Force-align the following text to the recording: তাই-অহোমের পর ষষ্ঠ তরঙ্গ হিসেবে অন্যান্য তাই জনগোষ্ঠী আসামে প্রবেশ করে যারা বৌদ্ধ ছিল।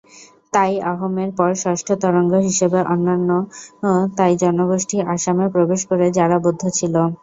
তাই-অহোমের 0.53 1.29
পর 1.37 1.49
ষষ্ঠ 1.63 1.87
তরঙ্গ 2.03 2.33
হিসেবে 2.47 2.79
অন্যান্য 2.91 3.29
তাই 4.17 4.33
জনগোষ্ঠী 4.43 4.97
আসামে 5.13 5.45
প্রবেশ 5.55 5.81
করে 5.89 6.05
যারা 6.17 6.37
বৌদ্ধ 6.43 6.63
ছিল। 6.77 6.95